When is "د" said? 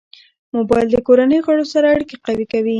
0.91-0.97